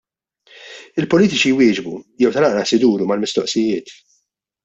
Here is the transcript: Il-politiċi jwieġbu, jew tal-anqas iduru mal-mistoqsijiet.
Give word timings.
Il-politiċi 1.01 1.51
jwieġbu, 1.51 1.93
jew 2.23 2.33
tal-anqas 2.37 2.73
iduru 2.79 3.09
mal-mistoqsijiet. 3.13 3.95